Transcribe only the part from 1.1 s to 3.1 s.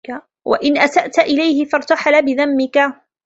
إلَيْهِ ارْتَحَلَ بِذَمِّك